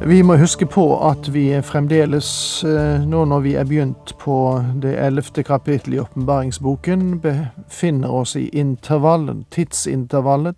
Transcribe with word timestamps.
Vi 0.00 0.22
må 0.22 0.36
huske 0.36 0.66
på 0.66 0.84
at 1.08 1.26
vi 1.34 1.62
fremdeles, 1.62 2.64
eh, 2.64 3.02
nå 3.02 3.24
når 3.24 3.40
vi 3.42 3.54
er 3.58 3.64
begynt 3.66 4.12
på 4.18 4.36
det 4.78 4.92
ellevte 4.94 5.42
kapittelet 5.42 5.96
i 5.96 6.00
åpenbaringsboken, 6.00 7.18
befinner 7.20 8.10
oss 8.10 8.36
i 8.36 8.46
tidsintervallet 9.50 10.56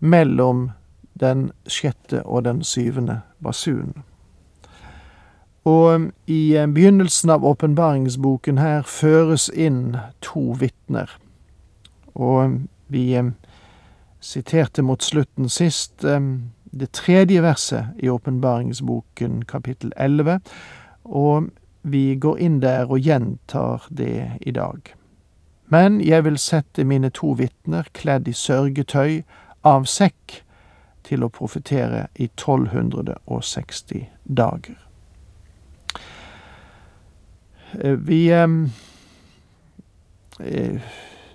mellom 0.00 0.70
den 1.12 1.50
sjette 1.68 2.22
og 2.24 2.44
den 2.44 2.64
syvende 2.64 3.20
basunen. 3.44 4.02
Og 5.64 5.94
eh, 5.94 6.08
i 6.26 6.56
eh, 6.56 6.66
begynnelsen 6.66 7.30
av 7.30 7.44
åpenbaringsboken 7.44 8.58
her 8.58 8.82
føres 8.82 9.50
inn 9.52 9.98
to 10.22 10.56
vitner. 10.56 11.10
Og 12.14 12.64
vi 12.88 13.20
siterte 14.20 14.82
mot 14.82 15.02
slutten 15.02 15.48
sist 15.48 16.04
det 16.70 16.92
tredje 16.92 17.42
verset 17.42 17.84
i 17.98 18.08
åpenbaringsboken 18.08 19.44
kapittel 19.44 19.92
11, 19.96 20.40
og 21.04 21.50
vi 21.82 22.14
går 22.14 22.38
inn 22.38 22.60
der 22.62 22.90
og 22.90 23.00
gjentar 23.00 23.86
det 23.90 24.38
i 24.40 24.50
dag. 24.50 24.94
Men 25.70 26.00
jeg 26.00 26.24
vil 26.24 26.38
sette 26.38 26.84
mine 26.84 27.10
to 27.14 27.32
vitner 27.38 27.86
kledd 27.94 28.28
i 28.28 28.34
sørgetøy 28.34 29.22
av 29.66 29.84
sekk 29.86 30.42
til 31.06 31.24
å 31.24 31.30
profetere 31.32 32.06
i 32.14 32.28
1260 32.28 34.06
dager. 34.24 34.78
Eh, 37.78 37.94
vi 37.94 38.32
eh, 38.32 38.48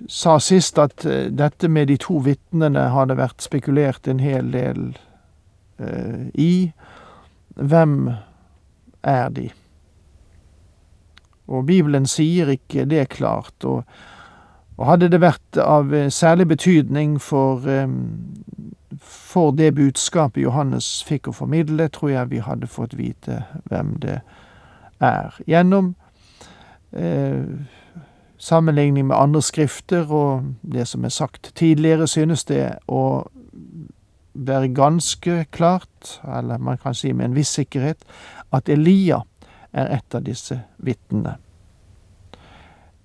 sa 0.08 0.40
sist 0.40 0.78
at 0.80 1.06
eh, 1.06 1.32
dette 1.32 1.68
med 1.72 1.88
de 1.88 1.98
to 2.02 2.20
vitnene 2.26 2.90
hadde 2.92 3.18
vært 3.20 3.42
spekulert 3.46 4.08
en 4.12 4.20
hel 4.20 4.52
del 4.52 4.98
i. 6.34 6.72
Hvem 7.56 8.10
er 9.04 9.30
de? 9.30 9.50
Og 11.48 11.66
Bibelen 11.66 12.06
sier 12.06 12.50
ikke 12.50 12.86
det 12.90 13.10
klart. 13.10 13.64
Og, 13.64 13.84
og 14.78 14.86
hadde 14.90 15.10
det 15.14 15.22
vært 15.22 15.60
av 15.62 15.94
eh, 15.94 16.10
særlig 16.10 16.48
betydning 16.48 17.20
for, 17.22 17.68
eh, 17.70 17.88
for 19.02 19.52
det 19.52 19.76
budskapet 19.76 20.44
Johannes 20.44 21.04
fikk 21.08 21.30
å 21.30 21.36
formidle, 21.36 21.90
tror 21.90 22.16
jeg 22.16 22.32
vi 22.34 22.44
hadde 22.44 22.72
fått 22.72 22.98
vite 22.98 23.44
hvem 23.70 23.96
det 24.04 24.20
er. 25.04 25.38
Gjennom 25.48 25.94
eh, 26.92 27.46
sammenligning 28.38 29.08
med 29.08 29.18
andre 29.18 29.42
skrifter 29.42 30.12
og 30.12 30.56
det 30.62 30.88
som 30.90 31.06
er 31.06 31.14
sagt 31.14 31.54
tidligere, 31.56 32.08
synes 32.08 32.44
det 32.50 32.80
å 32.88 33.26
være 34.36 34.74
ganske 34.76 35.46
klart, 35.52 36.22
eller 36.38 36.58
man 36.58 36.78
kan 36.78 36.94
si 36.94 37.12
med 37.12 37.26
en 37.26 37.36
viss 37.36 37.56
sikkerhet, 37.56 38.04
at 38.52 38.70
Elia 38.70 39.22
er 39.74 39.96
et 39.98 40.16
av 40.16 40.24
disse 40.24 40.60
vitnene. 40.78 41.38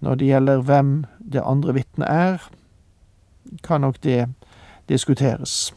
Når 0.01 0.15
det 0.15 0.27
gjelder 0.27 0.63
hvem 0.65 0.93
det 1.33 1.43
andre 1.45 1.75
vitnet 1.75 2.09
er, 2.09 2.51
kan 3.63 3.81
nok 3.81 4.03
det 4.03 4.27
diskuteres. 4.89 5.75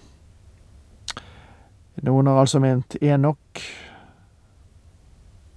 Noen 2.01 2.27
har 2.27 2.39
altså 2.39 2.59
ment 2.59 2.95
Enok. 3.01 3.61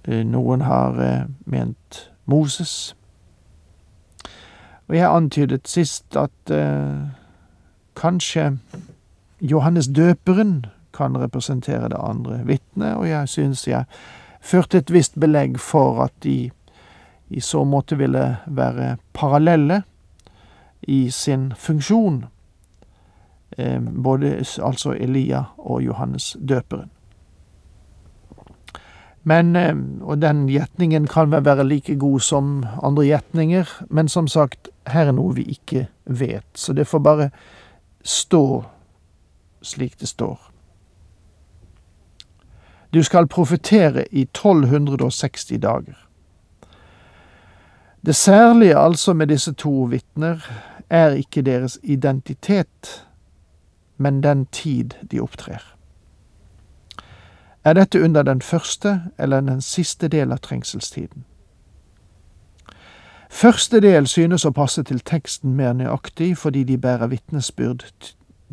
Noen 0.07 0.61
har 0.61 0.99
eh, 1.03 1.25
ment 1.45 2.11
Moses. 2.25 2.95
Og 4.87 4.95
jeg 4.95 5.09
antydet 5.09 5.67
sist 5.67 6.15
at 6.15 6.53
eh, 6.53 7.07
kanskje 7.97 8.53
Johannes 9.41 9.87
døperen 9.87 10.65
kan 10.93 11.17
representere 11.17 11.89
det 11.89 11.99
andre 11.99 12.39
vitnet, 12.45 12.95
og 12.95 13.09
jeg 13.09 13.29
synes 13.29 13.67
jeg 13.67 13.85
førte 14.41 14.77
et 14.77 14.93
visst 14.93 15.19
belegg 15.19 15.59
for 15.59 16.01
at 16.03 16.13
de 16.23 16.49
i 17.29 17.39
så 17.39 17.63
måte 17.63 17.97
ville 17.97 18.37
være 18.47 18.97
parallelle 19.13 19.81
i 20.87 21.09
sin 21.09 21.51
funksjon, 21.57 22.25
eh, 23.57 23.81
både 23.81 24.45
altså 24.63 24.95
Elia 24.95 25.43
og 25.57 25.83
Johannes 25.83 26.37
døperen. 26.49 26.89
Men, 29.23 29.55
eh, 29.55 29.75
og 30.01 30.21
den 30.21 30.47
gjetningen 30.47 31.07
kan 31.07 31.31
vel 31.31 31.45
være 31.45 31.67
like 31.67 31.95
god 31.95 32.19
som 32.19 32.65
andre 32.83 33.03
gjetninger, 33.05 33.67
men 33.89 34.07
som 34.07 34.27
sagt, 34.27 34.69
her 34.87 35.07
er 35.07 35.11
noe 35.11 35.35
vi 35.35 35.43
ikke 35.43 35.87
vet, 36.05 36.47
så 36.55 36.73
det 36.73 36.87
får 36.87 36.99
bare 36.99 37.29
stå 38.03 38.63
slik 39.61 39.99
det 39.99 40.07
står. 40.07 40.51
Du 42.93 43.03
skal 43.03 43.27
profetere 43.27 44.05
i 44.11 44.21
1260 44.21 45.45
dager. 45.61 46.07
Det 48.05 48.15
særlige 48.15 48.77
altså 48.77 49.13
med 49.13 49.27
disse 49.27 49.53
to 49.53 49.83
vitner 49.83 50.51
er 50.89 51.09
ikke 51.09 51.41
deres 51.41 51.79
identitet, 51.83 53.07
men 53.97 54.23
den 54.23 54.45
tid 54.45 54.89
de 55.11 55.19
opptrer. 55.19 55.77
Er 57.63 57.73
dette 57.73 58.03
under 58.03 58.23
den 58.23 58.41
første 58.41 59.01
eller 59.19 59.41
den 59.41 59.61
siste 59.61 60.07
del 60.07 60.31
av 60.31 60.37
trengselstiden? 60.37 61.25
Første 63.29 63.79
del 63.79 64.07
synes 64.07 64.45
å 64.45 64.51
passe 64.55 64.83
til 64.83 64.99
teksten 64.99 65.55
mer 65.55 65.73
nøyaktig 65.73 66.37
fordi 66.37 66.63
de 66.63 66.77
bærer 66.77 67.07
vitnesbyrd 67.07 67.83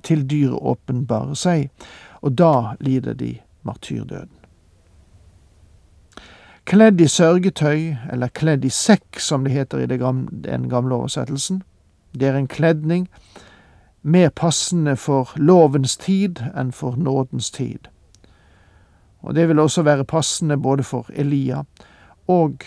til 0.05 0.25
dyret 0.31 0.61
åpenbarer 0.61 1.35
seg, 1.35 1.71
og 2.23 2.39
da 2.39 2.77
lider 2.81 3.17
de 3.19 3.37
martyrdøden. 3.63 4.33
Kledd 6.65 7.01
i 7.01 7.09
sørgetøy, 7.09 7.95
eller 8.13 8.33
kledd 8.33 8.65
i 8.65 8.71
sekk, 8.73 9.21
som 9.21 9.45
det 9.45 9.53
heter 9.53 9.85
i 9.85 9.89
den 9.89 10.69
gamle 10.73 10.95
oversettelsen. 10.95 11.63
Det 12.13 12.29
er 12.29 12.39
en 12.39 12.49
kledning 12.49 13.09
mer 14.05 14.31
passende 14.31 14.97
for 14.97 15.33
lovens 15.37 15.97
tid 15.97 16.41
enn 16.55 16.73
for 16.73 16.97
nådens 16.97 17.51
tid. 17.51 17.89
Og 19.25 19.35
det 19.35 19.49
vil 19.49 19.59
også 19.59 19.83
være 19.83 20.05
passende 20.05 20.57
både 20.57 20.85
for 20.85 21.09
Elia 21.13 21.63
og 22.29 22.65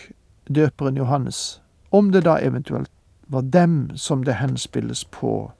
døperen 0.49 0.97
Johannes, 0.97 1.61
om 1.91 2.11
det 2.11 2.25
da 2.25 2.39
eventuelt 2.41 2.89
var 3.27 3.41
dem 3.41 3.89
som 3.95 4.23
det 4.23 4.39
henspilles 4.41 5.05
på 5.05 5.51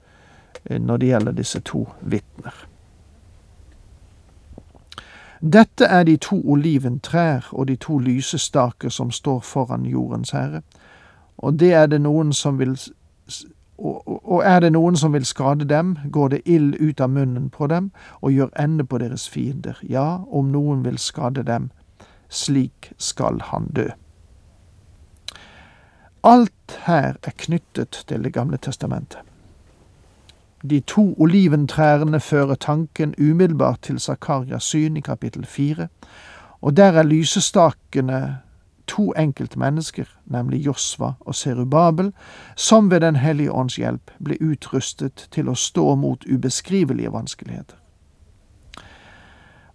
når 0.70 0.98
det 0.98 1.08
gjelder 1.08 1.32
disse 1.32 1.60
to 1.60 1.88
vitner. 2.02 2.68
Dette 5.42 5.86
er 5.86 6.04
de 6.04 6.18
to 6.18 6.42
oliventrær 6.50 7.50
og 7.52 7.68
de 7.68 7.76
to 7.76 7.98
lysestaker 7.98 8.90
som 8.90 9.12
står 9.12 9.40
foran 9.40 9.86
jordens 9.86 10.32
herre, 10.32 10.62
og 11.38 11.60
det 11.60 11.74
er 11.74 11.86
det 11.86 12.02
noen 12.02 12.34
som 12.34 12.60
vil 12.60 12.78
og 13.78 14.42
er 14.46 14.60
det 14.60 14.72
noen 14.74 14.96
som 14.98 15.14
vil 15.14 15.26
skade 15.26 15.66
dem, 15.70 15.98
går 16.12 16.28
det 16.28 16.42
ild 16.46 16.76
ut 16.82 17.02
av 17.02 17.12
munnen 17.14 17.50
på 17.54 17.68
dem 17.68 17.92
og 18.22 18.32
gjør 18.34 18.50
ende 18.60 18.84
på 18.84 18.98
deres 18.98 19.30
fiender. 19.30 19.78
Ja, 19.84 20.24
om 20.34 20.50
noen 20.52 20.82
vil 20.86 20.98
skade 20.98 21.44
dem, 21.46 21.70
slik 22.30 22.92
skal 22.98 23.38
han 23.52 23.70
dø. 23.76 23.86
Alt 26.24 26.80
her 26.88 27.22
er 27.24 27.38
knyttet 27.38 28.04
til 28.08 28.24
Det 28.24 28.34
gamle 28.34 28.58
testamentet. 28.58 29.22
De 30.64 30.80
to 30.80 31.16
oliventrærne 31.20 32.20
fører 32.20 32.56
tanken 32.56 33.16
umiddelbart 33.18 33.82
til 33.82 34.00
Zakarias 34.00 34.64
syn 34.64 34.98
i 34.98 35.00
kapittel 35.00 35.46
fire, 35.46 35.88
og 36.62 36.78
der 36.78 36.92
er 36.92 37.04
lysestakene 37.04 38.38
to 38.88 39.14
enkeltmennesker, 39.14 40.06
nemlig 40.26 40.66
Josva 40.66 41.12
og 41.20 41.36
Serubabel, 41.36 42.14
som 42.56 42.92
ved 42.92 43.00
Den 43.00 43.16
hellige 43.16 43.52
ånds 43.52 43.76
hjelp 43.76 44.12
ble 44.24 44.38
utrustet 44.42 45.28
til 45.32 45.50
å 45.50 45.56
stå 45.56 45.96
mot 45.96 46.26
ubeskrivelige 46.26 47.12
vanskeligheter. 47.14 47.76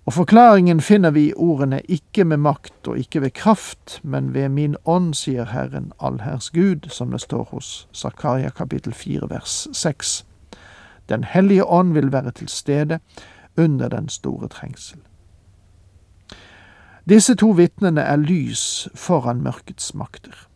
Og 0.06 0.12
forklaringen 0.12 0.80
finner 0.80 1.10
vi 1.10 1.28
i 1.28 1.34
ordene 1.36 1.80
ikke 1.80 2.24
med 2.24 2.36
makt 2.36 2.88
og 2.88 2.98
ikke 2.98 3.20
ved 3.22 3.30
kraft, 3.30 4.00
men 4.02 4.34
ved 4.34 4.48
min 4.48 4.76
ånd, 4.84 5.14
sier 5.14 5.44
Herren 5.44 5.92
allherrs 6.00 6.50
Gud, 6.50 6.88
som 6.90 7.10
det 7.10 7.20
står 7.20 7.44
hos 7.52 7.88
Zakaria 7.94 8.50
kapittel 8.50 8.92
fire 8.92 9.30
vers 9.30 9.68
seks. 9.72 10.24
Den 11.12 11.24
hellige 11.24 11.64
ånd 11.64 11.92
vil 11.92 12.12
være 12.12 12.30
til 12.30 12.48
stede 12.48 12.98
under 13.56 13.88
den 13.88 14.08
store 14.08 14.48
trengsel. 14.48 14.98
Disse 17.08 17.34
to 17.34 17.50
vitnene 17.58 18.00
er 18.00 18.16
lys 18.16 18.88
foran 18.94 19.42
mørkets 19.42 19.94
makter. 19.94 20.46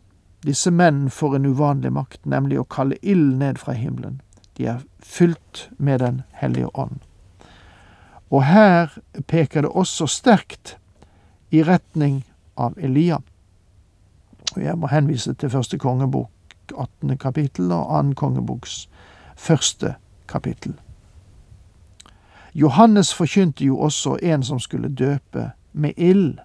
Disse 0.45 0.71
menn 0.71 1.09
får 1.09 1.35
en 1.35 1.45
uvanlig 1.45 1.91
makt, 1.93 2.25
nemlig 2.25 2.59
å 2.61 2.69
kalle 2.71 2.97
ild 3.01 3.35
ned 3.37 3.59
fra 3.61 3.75
himmelen. 3.75 4.21
De 4.57 4.65
er 4.65 4.85
fylt 5.03 5.69
med 5.77 5.99
Den 5.99 6.21
hellige 6.31 6.71
ånd. 6.73 6.99
Og 8.31 8.43
her 8.43 8.97
peker 9.27 9.61
det 9.61 9.71
også 9.71 10.07
sterkt 10.07 10.77
i 11.51 11.63
retning 11.63 12.23
av 12.57 12.79
Elia. 12.79 13.19
Og 14.55 14.63
jeg 14.63 14.77
må 14.77 14.87
henvise 14.87 15.33
til 15.33 15.49
første 15.49 15.77
kongebok 15.77 16.31
18. 16.73 17.17
kapittel 17.17 17.71
og 17.71 17.91
annen 17.99 18.15
kongeboks 18.15 18.87
første 19.35 19.95
kapittel. 20.27 20.73
Johannes 22.55 23.13
forkynte 23.13 23.65
jo 23.65 23.79
også 23.79 24.17
en 24.23 24.43
som 24.43 24.59
skulle 24.59 24.95
døpe 24.95 25.51
med 25.73 25.91
ild. 25.97 26.37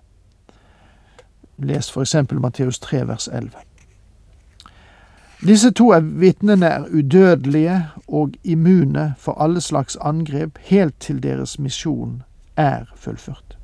Les 1.58 1.93
for 1.93 2.00
eksempel 2.00 2.40
Matteus 2.40 2.79
3 2.79 3.08
vers 3.08 3.29
11. 3.29 3.50
Disse 5.46 5.70
to 5.70 5.93
vitnene 6.02 6.67
er 6.67 6.84
udødelige 6.84 7.87
og 8.08 8.31
immune 8.44 9.14
for 9.19 9.32
alle 9.32 9.61
slags 9.61 9.96
angrep 9.96 10.58
helt 10.61 11.00
til 11.00 11.23
deres 11.23 11.58
misjon 11.58 12.23
er 12.56 12.85
fullført. 12.96 13.58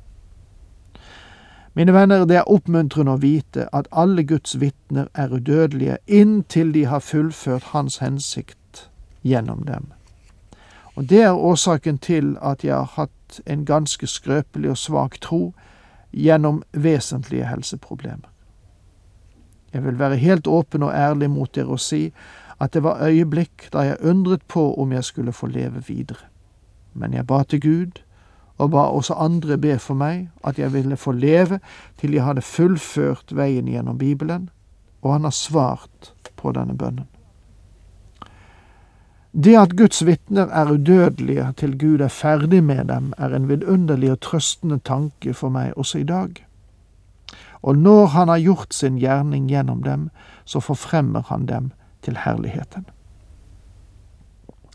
Mine 1.73 1.93
venner, 1.93 2.25
det 2.25 2.35
er 2.35 2.49
oppmuntrende 2.51 3.13
å 3.13 3.21
vite 3.21 3.69
at 3.75 3.87
alle 3.91 4.25
Guds 4.27 4.57
vitner 4.59 5.07
er 5.13 5.31
udødelige 5.31 5.97
inntil 6.07 6.73
de 6.73 6.85
har 6.85 6.99
fullført 6.99 7.63
Hans 7.71 7.97
hensikt 7.97 8.89
gjennom 9.23 9.63
dem. 9.63 9.93
Og 10.99 11.09
Det 11.09 11.21
er 11.21 11.31
årsaken 11.31 11.97
til 11.97 12.33
at 12.43 12.63
jeg 12.63 12.75
har 12.75 12.89
hatt 12.95 13.37
en 13.47 13.61
ganske 13.65 14.07
skrøpelig 14.07 14.69
og 14.69 14.77
svak 14.77 15.13
tro 15.21 15.53
gjennom 16.11 16.57
vesentlige 16.73 17.45
helseproblemer. 17.47 18.27
Jeg 19.73 19.85
vil 19.85 19.99
være 19.99 20.17
helt 20.19 20.47
åpen 20.47 20.83
og 20.83 20.91
ærlig 20.91 21.29
mot 21.29 21.55
dere 21.55 21.77
og 21.77 21.79
si 21.79 22.09
at 22.59 22.73
det 22.73 22.83
var 22.83 22.99
øyeblikk 23.05 23.69
da 23.73 23.85
jeg 23.87 24.01
undret 24.03 24.43
på 24.47 24.73
om 24.75 24.91
jeg 24.91 25.03
skulle 25.03 25.31
få 25.31 25.47
leve 25.47 25.85
videre. 25.87 26.27
Men 26.93 27.13
jeg 27.13 27.27
ba 27.27 27.43
til 27.43 27.61
Gud, 27.61 28.03
og 28.57 28.71
ba 28.71 28.77
også 28.91 29.13
andre 29.13 29.57
be 29.57 29.79
for 29.79 29.93
meg, 29.95 30.29
at 30.43 30.59
jeg 30.59 30.73
ville 30.73 30.97
få 30.97 31.11
leve 31.11 31.59
til 31.97 32.11
jeg 32.11 32.25
hadde 32.25 32.41
fullført 32.41 33.31
veien 33.31 33.71
gjennom 33.71 33.97
Bibelen, 33.97 34.49
og 35.01 35.13
han 35.13 35.23
har 35.23 35.31
svart 35.31 36.13
på 36.35 36.51
denne 36.51 36.77
bønnen. 36.77 37.07
Det 39.33 39.53
at 39.53 39.75
Guds 39.77 40.01
vitner 40.05 40.49
er 40.49 40.71
udødelige 40.73 41.43
til 41.57 41.77
Gud 41.77 42.01
er 42.01 42.09
ferdig 42.09 42.63
med 42.63 42.85
dem, 42.89 43.13
er 43.17 43.35
en 43.35 43.49
vidunderlig 43.49 44.11
og 44.11 44.19
trøstende 44.25 44.79
tanke 44.79 45.35
for 45.37 45.53
meg 45.53 45.77
også 45.77 46.01
i 46.01 46.07
dag. 46.09 46.33
Og 47.61 47.77
når 47.77 48.05
han 48.15 48.27
har 48.27 48.41
gjort 48.41 48.73
sin 48.73 48.97
gjerning 48.97 49.45
gjennom 49.49 49.83
dem, 49.83 50.09
så 50.45 50.59
forfremmer 50.59 51.21
han 51.29 51.45
dem 51.45 51.71
til 52.01 52.17
herligheten. 52.17 52.89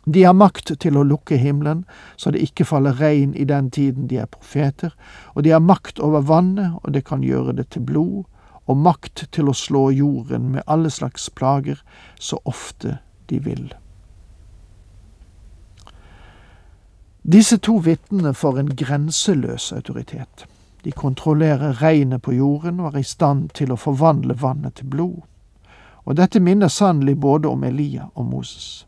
De 0.07 0.23
har 0.23 0.39
makt 0.39 0.71
til 0.81 1.01
å 1.01 1.03
lukke 1.03 1.37
himmelen, 1.37 1.85
så 2.17 2.31
det 2.31 2.47
ikke 2.47 2.69
faller 2.69 3.01
regn 3.01 3.35
i 3.35 3.45
den 3.49 3.71
tiden 3.75 4.07
de 4.07 4.23
er 4.23 4.31
profeter, 4.31 4.95
og 5.35 5.43
de 5.43 5.51
har 5.51 5.65
makt 5.65 5.99
over 5.99 6.21
vannet, 6.21 6.77
og 6.85 6.95
det 6.95 7.07
kan 7.09 7.25
gjøre 7.27 7.57
det 7.59 7.73
til 7.75 7.83
blod, 7.83 8.25
og 8.67 8.77
makt 8.77 9.27
til 9.33 9.49
å 9.49 9.57
slå 9.57 9.91
jorden 9.91 10.53
med 10.53 10.63
alle 10.67 10.93
slags 10.95 11.27
plager 11.31 11.81
så 12.21 12.39
ofte 12.45 13.01
de 13.33 13.41
vil. 13.43 13.73
Disse 17.33 17.57
to 17.59 17.79
vitnene 17.79 18.35
får 18.35 18.59
en 18.59 18.77
grenseløs 18.77 19.73
autoritet. 19.73 20.45
De 20.85 20.93
kontrollerer 20.93 21.81
regnet 21.81 22.23
på 22.23 22.33
jorden 22.33 22.81
og 22.81 22.91
er 22.93 22.99
i 23.01 23.09
stand 23.09 23.49
til 23.57 23.73
å 23.73 23.79
forvandle 23.81 24.37
vannet 24.43 24.77
til 24.77 24.91
blod. 24.93 25.23
Og 26.05 26.19
dette 26.21 26.41
minner 26.41 26.69
sannelig 26.69 27.17
både 27.21 27.49
om 27.49 27.65
Elia 27.65 28.11
og 28.15 28.29
Moses. 28.29 28.85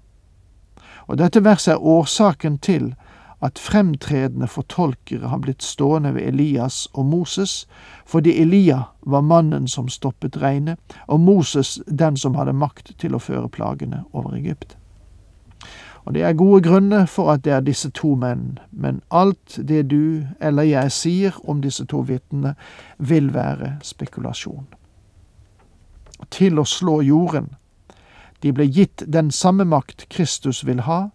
Og 1.08 1.16
dette 1.16 1.40
verset 1.40 1.78
er 1.78 1.88
årsaken 1.96 2.58
til 2.58 2.92
at 3.40 3.58
fremtredende 3.58 4.48
fortolkere 4.52 5.32
har 5.32 5.40
blitt 5.40 5.64
stående 5.64 6.12
ved 6.14 6.28
Elias 6.28 6.88
og 6.92 7.06
Moses, 7.06 7.66
fordi 8.04 8.36
Elia 8.42 8.82
var 9.00 9.24
mannen 9.24 9.68
som 9.68 9.88
stoppet 9.88 10.36
regnet, 10.42 10.76
og 11.08 11.20
Moses 11.20 11.78
den 11.88 12.16
som 12.16 12.36
hadde 12.36 12.52
makt 12.52 12.98
til 13.00 13.16
å 13.16 13.22
føre 13.22 13.48
plagene 13.48 14.04
over 14.12 14.36
Egypt. 14.36 14.76
Og 16.06 16.14
det 16.14 16.22
er 16.22 16.32
gode 16.32 16.62
grunner 16.62 17.06
for 17.06 17.32
at 17.32 17.42
det 17.44 17.52
er 17.52 17.64
disse 17.66 17.90
to 17.90 18.14
menn, 18.14 18.58
men 18.70 19.00
alt 19.10 19.58
det 19.68 19.88
du 19.90 20.22
eller 20.40 20.62
jeg 20.62 20.92
sier 20.94 21.38
om 21.44 21.62
disse 21.62 21.84
to 21.84 22.04
vitnene, 22.06 22.54
vil 22.98 23.32
være 23.34 23.76
spekulasjon. 23.82 24.68
Til 26.30 26.62
å 26.62 26.64
slå 26.64 27.00
jorden. 27.02 27.50
De 28.42 28.52
ble 28.54 28.68
gitt 28.70 29.02
den 29.12 29.32
samme 29.34 29.66
makt 29.66 30.06
Kristus 30.08 30.62
vil 30.66 30.86
ha 30.86 31.08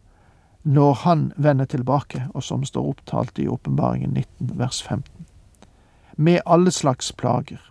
når 0.63 0.93
han 0.93 1.31
vender 1.37 1.65
tilbake, 1.65 2.27
og 2.35 2.43
som 2.43 2.65
står 2.67 2.91
opptalt 2.91 3.39
i 3.39 3.47
Åpenbaringen 3.47 4.11
19 4.13 4.59
vers 4.59 4.83
15. 4.83 5.25
Med 6.17 6.41
alle 6.45 6.71
slags 6.71 7.11
plager. 7.11 7.70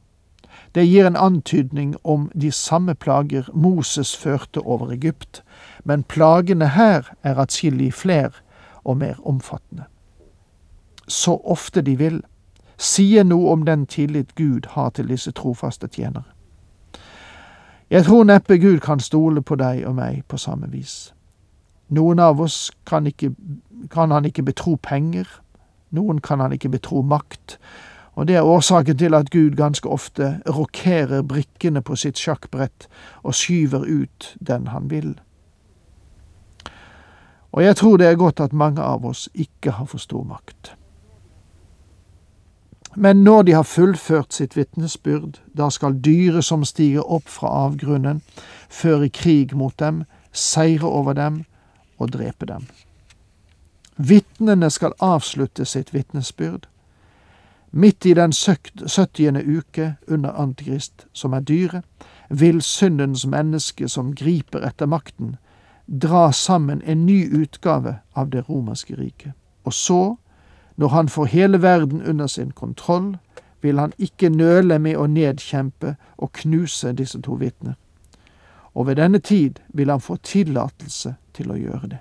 Det 0.75 0.87
gir 0.87 1.06
en 1.06 1.17
antydning 1.17 1.96
om 2.05 2.31
de 2.40 2.52
samme 2.52 2.94
plager 2.94 3.50
Moses 3.55 4.17
førte 4.17 4.61
over 4.61 4.93
Egypt, 4.93 5.43
men 5.84 6.02
plagene 6.02 6.69
her 6.69 7.11
er 7.22 7.38
atskillig 7.38 7.94
fler 7.94 8.31
og 8.84 8.96
mer 8.96 9.14
omfattende. 9.26 9.84
Så 11.08 11.40
ofte 11.44 11.82
de 11.82 11.96
vil, 11.99 12.22
sier 12.78 13.25
noe 13.25 13.50
om 13.52 13.64
den 13.67 13.87
tillit 13.87 14.34
Gud 14.34 14.70
har 14.70 14.90
til 14.90 15.08
disse 15.08 15.32
trofaste 15.32 15.88
tjenere. 15.88 16.25
Jeg 17.90 18.04
tror 18.04 18.25
neppe 18.25 18.59
Gud 18.59 18.78
kan 18.80 19.00
stole 19.00 19.42
på 19.42 19.56
deg 19.59 19.83
og 19.87 19.94
meg 19.94 20.23
på 20.28 20.38
samme 20.38 20.71
vis. 20.71 21.12
Noen 21.88 22.18
av 22.23 22.40
oss 22.40 22.71
kan, 22.87 23.06
ikke, 23.06 23.33
kan 23.90 24.11
han 24.11 24.25
ikke 24.25 24.42
betro 24.47 24.76
penger, 24.83 25.26
noen 25.90 26.21
kan 26.21 26.40
han 26.40 26.52
ikke 26.52 26.71
betro 26.71 27.02
makt, 27.02 27.59
og 28.14 28.29
det 28.29 28.37
er 28.37 28.43
årsaken 28.43 28.99
til 28.99 29.14
at 29.14 29.31
Gud 29.31 29.57
ganske 29.57 29.88
ofte 29.88 30.40
rokerer 30.49 31.23
brikkene 31.23 31.83
på 31.83 31.97
sitt 31.97 32.19
sjakkbrett 32.19 32.88
og 33.23 33.35
skyver 33.35 33.87
ut 33.87 34.35
den 34.40 34.67
han 34.67 34.90
vil. 34.90 35.14
Og 37.52 37.64
jeg 37.64 37.76
tror 37.76 37.97
det 37.97 38.07
er 38.07 38.19
godt 38.19 38.40
at 38.40 38.52
mange 38.52 38.83
av 38.83 39.07
oss 39.07 39.29
ikke 39.35 39.71
har 39.71 39.87
for 39.90 39.99
stor 39.99 40.25
makt. 40.25 40.75
Men 42.97 43.25
når 43.25 43.43
de 43.43 43.52
har 43.52 43.62
fullført 43.62 44.35
sitt 44.35 44.57
vitnesbyrd, 44.57 45.40
da 45.59 45.71
skal 45.71 45.99
dyret 46.05 46.45
som 46.45 46.64
stiger 46.64 47.07
opp 47.07 47.29
fra 47.29 47.49
avgrunnen, 47.67 48.23
føre 48.69 49.09
krig 49.09 49.55
mot 49.57 49.79
dem, 49.79 50.05
seire 50.33 50.87
over 50.87 51.12
dem 51.12 51.45
og 51.99 52.12
drepe 52.12 52.47
dem. 52.47 52.67
Vitnene 53.97 54.71
skal 54.71 54.97
avslutte 54.99 55.64
sitt 55.64 55.95
vitnesbyrd. 55.95 56.67
Midt 57.72 58.06
i 58.06 58.14
den 58.14 58.32
syttiende 58.32 59.44
uke 59.58 59.94
under 60.08 60.32
Antikrist, 60.32 61.06
som 61.12 61.32
er 61.32 61.40
dyret, 61.40 61.84
vil 62.30 62.62
syndens 62.62 63.26
menneske 63.26 63.88
som 63.88 64.14
griper 64.14 64.66
etter 64.66 64.86
makten, 64.86 65.36
dra 65.86 66.32
sammen 66.32 66.82
en 66.86 67.06
ny 67.06 67.42
utgave 67.42 67.96
av 68.14 68.30
det 68.30 68.48
romerske 68.48 68.96
riket. 68.98 69.32
Og 69.64 69.72
så, 69.72 70.16
når 70.76 70.88
han 70.88 71.08
får 71.08 71.24
hele 71.24 71.62
verden 71.62 72.02
under 72.02 72.26
sin 72.26 72.50
kontroll, 72.50 73.16
vil 73.62 73.78
han 73.78 73.92
ikke 73.98 74.28
nøle 74.28 74.78
med 74.78 74.96
å 74.96 75.06
nedkjempe 75.06 75.94
og 76.16 76.32
knuse 76.32 76.92
disse 76.92 77.20
to 77.22 77.34
vitner. 77.38 77.74
Og 78.74 78.86
ved 78.86 78.96
denne 78.96 79.18
tid 79.18 79.60
vil 79.68 79.90
han 79.90 80.00
få 80.00 80.16
tillatelse 80.16 81.14
til 81.34 81.50
å 81.50 81.58
gjøre 81.58 81.88
det. 81.90 81.98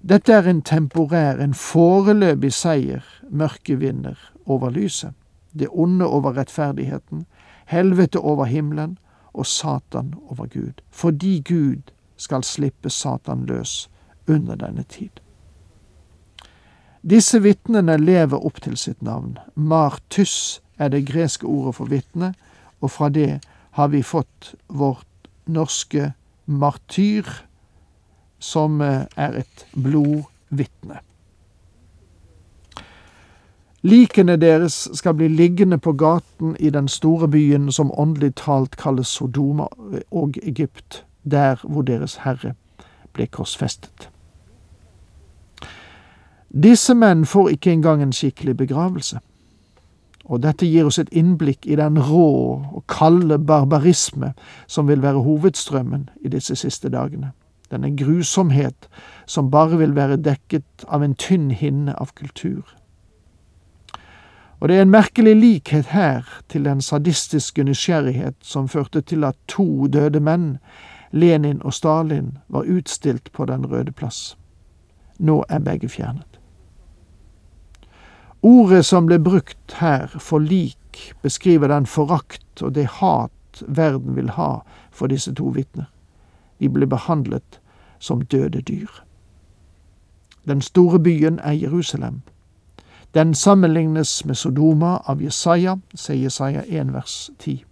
Dette 0.00 0.32
er 0.32 0.48
en 0.48 0.62
temporær, 0.62 1.40
en 1.44 1.54
foreløpig 1.54 2.52
seier 2.56 3.04
mørket 3.28 3.82
vinner 3.82 4.16
over 4.46 4.72
lyset, 4.72 5.12
det 5.52 5.68
onde 5.68 6.06
over 6.06 6.38
rettferdigheten, 6.38 7.26
helvete 7.66 8.18
over 8.18 8.44
himmelen 8.44 8.96
og 9.32 9.46
Satan 9.46 10.14
over 10.28 10.46
Gud, 10.46 10.80
fordi 10.90 11.40
Gud 11.48 11.92
skal 12.16 12.44
slippe 12.44 12.90
Satan 12.90 13.44
løs 13.46 13.90
under 14.28 14.56
denne 14.56 14.82
tid. 14.88 15.20
Disse 17.02 17.40
vitnene 17.42 17.96
lever 17.96 18.40
opp 18.44 18.60
til 18.60 18.76
sitt 18.76 19.02
navn. 19.02 19.38
Martys 19.54 20.60
er 20.78 20.88
det 20.88 21.06
greske 21.08 21.46
ordet 21.46 21.74
for 21.76 21.92
vitne, 21.92 22.34
og 22.80 22.90
fra 22.90 23.08
det 23.08 23.40
har 23.76 23.88
vi 23.92 24.02
fått 24.02 24.54
vårt 24.68 25.28
norske 25.46 26.12
martyr, 26.46 27.24
som 28.50 28.80
eh, 28.82 29.06
er 29.16 29.40
et 29.44 29.64
blodvitne. 29.76 31.00
Likene 33.82 34.36
deres 34.36 34.88
skal 34.92 35.14
bli 35.16 35.28
liggende 35.28 35.78
på 35.78 35.92
gaten 35.92 36.56
i 36.60 36.70
den 36.70 36.88
store 36.88 37.28
byen 37.28 37.72
som 37.72 37.92
åndelig 37.96 38.34
talt 38.42 38.76
kalles 38.76 39.08
Sodoma 39.08 39.70
og 40.10 40.36
Egypt, 40.42 41.04
der 41.24 41.62
hvor 41.64 41.82
Deres 41.82 42.18
Herre 42.24 42.54
ble 43.12 43.26
korsfestet. 43.26 44.10
Disse 46.50 46.94
menn 46.94 47.24
får 47.24 47.54
ikke 47.54 47.72
engang 47.72 48.02
en 48.02 48.12
skikkelig 48.12 48.56
begravelse. 48.56 49.20
Og 50.24 50.42
dette 50.42 50.66
gir 50.66 50.86
oss 50.86 50.98
et 50.98 51.10
innblikk 51.16 51.66
i 51.66 51.76
den 51.78 51.98
rå 51.98 52.28
og 52.60 52.84
kalde 52.88 53.38
barbarisme 53.38 54.34
som 54.66 54.88
vil 54.88 55.02
være 55.02 55.22
hovedstrømmen 55.24 56.08
i 56.20 56.28
disse 56.28 56.56
siste 56.56 56.90
dagene. 56.90 57.32
Denne 57.70 57.92
grusomhet 57.96 58.88
som 59.26 59.50
bare 59.50 59.78
vil 59.78 59.94
være 59.94 60.18
dekket 60.18 60.84
av 60.88 61.04
en 61.06 61.14
tynn 61.14 61.50
hinne 61.50 61.94
av 61.94 62.12
kultur. 62.18 62.64
Og 64.60 64.68
det 64.68 64.76
er 64.76 64.82
en 64.84 64.92
merkelig 64.92 65.36
likhet 65.36 65.92
her 65.94 66.26
til 66.48 66.66
den 66.68 66.82
sadistiske 66.84 67.64
nysgjerrighet 67.64 68.36
som 68.42 68.68
førte 68.68 69.00
til 69.00 69.24
at 69.24 69.38
to 69.48 69.86
døde 69.86 70.20
menn, 70.20 70.58
Lenin 71.12 71.62
og 71.64 71.74
Stalin, 71.74 72.38
var 72.48 72.68
utstilt 72.68 73.32
på 73.32 73.46
Den 73.46 73.66
røde 73.66 73.92
plass. 73.92 74.36
Nå 75.18 75.44
er 75.48 75.58
begge 75.58 75.88
fjernet. 75.88 76.38
Ordet 78.42 78.86
som 78.86 79.06
ble 79.06 79.18
brukt 79.18 79.72
her 79.80 80.06
for 80.18 80.38
lik, 80.38 81.14
beskriver 81.22 81.68
den 81.68 81.86
forakt 81.86 82.62
og 82.62 82.74
det 82.74 82.86
hat 83.00 83.62
verden 83.66 84.16
vil 84.16 84.30
ha 84.30 84.62
for 84.90 85.06
disse 85.06 85.32
to 85.34 85.52
vitner. 85.56 85.88
De 86.60 86.68
ble 86.68 86.86
behandlet 86.86 87.59
som 88.00 88.20
døde 88.20 88.60
dyr. 88.60 88.88
Den 90.48 90.60
store 90.60 91.00
byen 91.00 91.38
er 91.38 91.52
Jerusalem. 91.52 92.20
Den 93.14 93.34
sammenlignes 93.34 94.24
med 94.24 94.34
Sodoma 94.34 94.96
av 95.06 95.22
Jesaja, 95.22 95.76
sier 95.94 96.22
Jesaja 96.22 96.62
1 96.66 96.92
vers 96.94 97.30
10. 97.38 97.64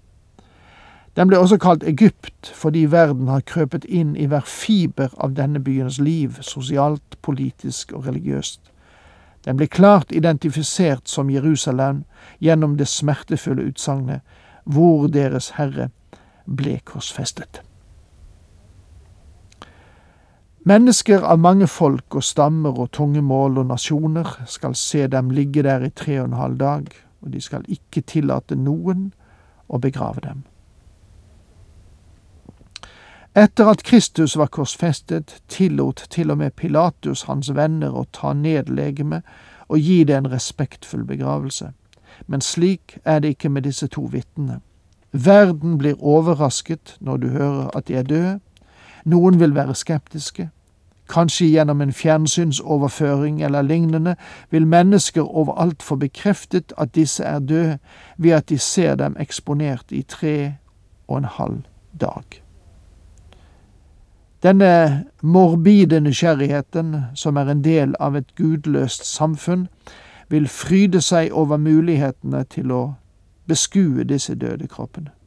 Den 1.17 1.29
ble 1.29 1.39
også 1.39 1.57
kalt 1.59 1.83
Egypt 1.83 2.53
fordi 2.55 2.85
verden 2.91 3.29
har 3.29 3.41
krøpet 3.47 3.85
inn 3.85 4.17
i 4.17 4.27
hver 4.31 4.45
fiber 4.47 5.15
av 5.19 5.35
denne 5.35 5.59
byens 5.59 5.99
liv, 5.99 6.37
sosialt, 6.43 7.17
politisk 7.23 7.93
og 7.93 8.07
religiøst. 8.07 8.61
Den 9.45 9.57
ble 9.57 9.67
klart 9.67 10.13
identifisert 10.13 11.09
som 11.09 11.31
Jerusalem 11.31 12.05
gjennom 12.39 12.77
det 12.79 12.89
smertefulle 12.89 13.67
utsagnet 13.71 14.21
hvor 14.65 15.07
Deres 15.09 15.51
Herre 15.57 15.89
ble 16.47 16.79
korsfestet. 16.85 17.63
Mennesker 20.69 21.23
av 21.25 21.39
mange 21.41 21.65
folk 21.71 22.13
og 22.19 22.25
stammer 22.27 22.77
og 22.83 22.91
tunge 22.93 23.23
mål 23.25 23.61
og 23.63 23.69
nasjoner 23.71 24.27
skal 24.45 24.75
se 24.77 25.07
dem 25.09 25.31
ligge 25.33 25.63
der 25.65 25.87
i 25.87 25.89
tre 25.89 26.19
og 26.21 26.27
en 26.27 26.35
halv 26.37 26.59
dag, 26.61 26.91
og 27.23 27.31
de 27.33 27.41
skal 27.41 27.63
ikke 27.73 28.03
tillate 28.05 28.59
noen 28.59 29.07
å 29.69 29.79
begrave 29.81 30.21
dem. 30.27 30.43
Etter 33.39 33.71
at 33.71 33.85
Kristus 33.87 34.35
var 34.37 34.51
korsfestet, 34.53 35.39
tillot 35.49 36.03
til 36.11 36.35
og 36.35 36.41
med 36.43 36.57
Pilatus 36.59 37.23
hans 37.31 37.49
venner 37.57 37.97
å 37.97 38.05
ta 38.13 38.35
ned 38.37 38.69
legemet 38.69 39.25
og 39.69 39.81
gi 39.81 40.03
det 40.05 40.19
en 40.19 40.31
respektfull 40.35 41.07
begravelse. 41.09 41.71
Men 42.27 42.45
slik 42.45 42.99
er 43.05 43.23
det 43.25 43.39
ikke 43.39 43.55
med 43.55 43.65
disse 43.71 43.89
to 43.89 44.05
vitnene. 44.13 44.61
Verden 45.13 45.79
blir 45.79 45.97
overrasket 45.97 46.99
når 47.01 47.25
du 47.25 47.29
hører 47.39 47.73
at 47.73 47.89
de 47.89 47.97
er 48.03 48.05
døde. 48.05 48.37
Noen 49.09 49.41
vil 49.41 49.55
være 49.57 49.79
skeptiske, 49.79 50.51
Kanskje 51.09 51.47
gjennom 51.47 51.81
en 51.81 51.93
fjernsynsoverføring 51.93 53.43
eller 53.43 53.63
lignende 53.63 54.17
vil 54.51 54.67
mennesker 54.67 55.23
overalt 55.23 55.83
få 55.83 55.97
bekreftet 55.97 56.73
at 56.79 56.95
disse 56.95 57.25
er 57.25 57.39
døde 57.39 57.79
ved 58.19 58.31
at 58.31 58.49
de 58.49 58.59
ser 58.59 58.95
dem 58.95 59.17
eksponert 59.21 59.85
i 59.91 60.03
tre 60.03 60.55
og 61.09 61.19
en 61.19 61.25
halv 61.25 61.63
dag. 62.01 62.43
Denne 64.43 65.05
morbide 65.23 66.01
nysgjerrigheten, 66.01 66.97
som 67.15 67.37
er 67.37 67.49
en 67.51 67.65
del 67.65 67.95
av 68.01 68.17
et 68.17 68.35
gudløst 68.37 69.07
samfunn, 69.07 69.67
vil 70.29 70.49
fryde 70.49 71.01
seg 71.01 71.33
over 71.33 71.57
mulighetene 71.57 72.45
til 72.45 72.73
å 72.73 72.83
beskue 73.49 74.05
disse 74.05 74.35
døde 74.35 74.69
kroppene. 74.69 75.18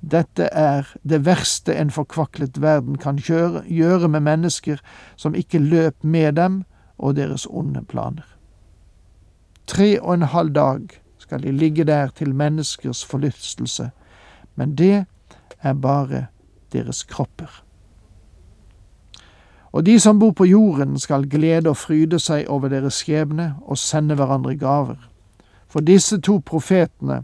Dette 0.00 0.48
er 0.56 0.88
det 1.04 1.24
verste 1.26 1.74
en 1.76 1.90
forkvaklet 1.92 2.60
verden 2.62 2.96
kan 2.98 3.18
gjøre, 3.20 3.62
gjøre 3.68 4.08
med 4.08 4.24
mennesker 4.24 4.80
som 5.16 5.34
ikke 5.36 5.60
løp 5.60 6.04
med 6.04 6.32
dem 6.40 6.62
og 6.98 7.16
deres 7.16 7.46
onde 7.50 7.84
planer. 7.84 8.24
Tre 9.66 10.00
og 10.00 10.14
en 10.14 10.22
halv 10.22 10.54
dag 10.54 10.88
skal 11.18 11.42
de 11.42 11.52
ligge 11.52 11.84
der 11.84 12.08
til 12.16 12.34
menneskers 12.34 13.04
forlystelse, 13.04 13.90
men 14.56 14.74
det 14.74 15.04
er 15.62 15.74
bare 15.74 16.26
deres 16.72 17.02
kropper. 17.02 17.64
Og 19.72 19.86
de 19.86 20.00
som 20.00 20.18
bor 20.18 20.32
på 20.32 20.44
jorden 20.44 20.98
skal 20.98 21.28
glede 21.30 21.70
og 21.70 21.76
fryde 21.76 22.18
seg 22.18 22.48
over 22.48 22.68
deres 22.68 23.04
skjebne 23.04 23.54
og 23.62 23.78
sende 23.78 24.16
hverandre 24.18 24.56
gaver. 24.58 24.98
For 25.68 25.80
disse 25.80 26.18
to 26.20 26.40
profetene 26.46 27.22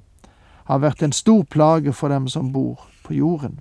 har 0.67 0.83
vært 0.83 1.03
en 1.03 1.13
stor 1.13 1.45
plage 1.45 1.93
for 1.93 2.09
dem 2.09 2.29
som 2.29 2.53
bor 2.53 2.89
på 3.03 3.15
jorden. 3.15 3.61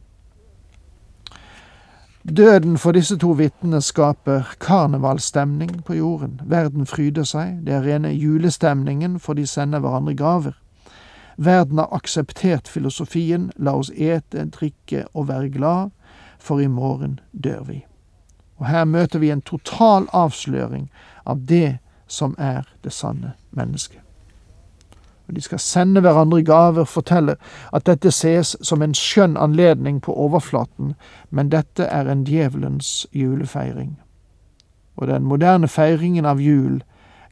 Døden 2.25 2.77
for 2.77 2.97
disse 2.97 3.17
to 3.21 3.35
vitnene 3.37 3.81
skaper 3.85 4.55
karnevalstemning 4.59 5.83
på 5.85 5.93
jorden. 5.93 6.39
Verden 6.45 6.85
fryder 6.89 7.23
seg, 7.23 7.59
det 7.65 7.73
er 7.73 7.85
rene 7.85 8.09
julestemningen, 8.09 9.19
for 9.19 9.37
de 9.37 9.45
sender 9.45 9.83
hverandre 9.83 10.15
gaver. 10.17 10.55
Verden 11.37 11.77
har 11.77 11.93
akseptert 11.93 12.67
filosofien 12.67 13.51
la 13.57 13.75
oss 13.77 13.91
ete, 13.93 14.47
drikke 14.49 15.05
og 15.13 15.27
være 15.27 15.51
glad, 15.53 15.91
for 16.39 16.59
i 16.59 16.67
morgen 16.67 17.19
dør 17.31 17.61
vi. 17.67 17.83
Og 18.57 18.65
her 18.65 18.85
møter 18.85 19.19
vi 19.19 19.29
en 19.29 19.45
total 19.45 20.09
avsløring 20.13 20.89
av 21.25 21.45
det 21.45 21.77
som 22.07 22.33
er 22.39 22.65
det 22.81 22.93
sanne 22.93 23.35
mennesket 23.51 24.04
de 25.33 25.41
skal 25.41 25.59
sende 25.59 26.01
hverandre 26.05 26.43
gaver, 26.45 26.85
fortelle 26.85 27.35
at 27.73 27.85
dette 27.89 28.11
ses 28.13 28.55
som 28.61 28.81
en 28.81 28.93
skjønn 28.93 29.37
anledning 29.37 30.01
på 30.01 30.13
overflaten, 30.13 30.93
men 31.29 31.49
dette 31.49 31.87
er 31.89 32.09
en 32.11 32.25
djevelens 32.27 33.07
julefeiring. 33.13 33.95
Og 34.95 35.07
den 35.07 35.23
moderne 35.23 35.67
feiringen 35.67 36.25
av 36.25 36.41
jul 36.41 36.83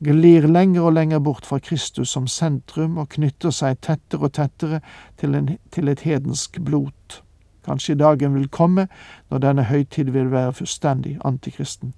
glir 0.04 0.48
lenger 0.48 0.82
og 0.82 0.94
lenger 0.98 1.20
bort 1.20 1.46
fra 1.46 1.60
Kristus 1.60 2.12
som 2.16 2.28
sentrum 2.28 2.98
og 2.98 3.14
knytter 3.16 3.54
seg 3.56 3.80
tettere 3.82 4.28
og 4.28 4.34
tettere 4.36 4.82
til, 5.22 5.36
en, 5.36 5.54
til 5.72 5.88
et 5.88 6.04
hedensk 6.04 6.60
blot. 6.66 7.22
Kanskje 7.64 7.96
dagen 7.96 8.36
vil 8.36 8.50
komme 8.52 8.88
når 9.32 9.46
denne 9.46 9.68
høytid 9.70 10.12
vil 10.12 10.32
være 10.32 10.54
fullstendig 10.60 11.18
antikristen. 11.24 11.94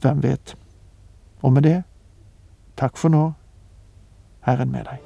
Hvem 0.00 0.22
vet? 0.22 0.56
Og 1.42 1.52
med 1.52 1.68
det, 1.68 1.82
takk 2.80 2.96
for 2.96 3.12
nå, 3.12 3.26
Herren 4.46 4.72
med 4.72 4.88
deg. 4.88 5.05